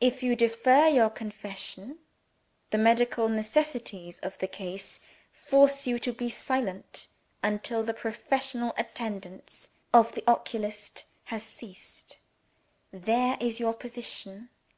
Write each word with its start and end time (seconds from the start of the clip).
If 0.00 0.22
you 0.22 0.34
defer 0.34 0.88
your 0.88 1.10
confession, 1.10 1.98
the 2.70 2.78
medical 2.78 3.28
necessities 3.28 4.18
of 4.20 4.38
the 4.38 4.46
case 4.48 5.00
force 5.30 5.86
you 5.86 5.98
to 5.98 6.12
be 6.14 6.30
silent, 6.30 7.08
until 7.42 7.82
the 7.82 7.92
professional 7.92 8.72
attendance 8.78 9.68
of 9.92 10.12
the 10.12 10.24
oculist 10.26 11.04
has 11.24 11.42
ceased. 11.42 12.16
There 12.92 13.36
is 13.42 13.60
your 13.60 13.74
position! 13.74 14.48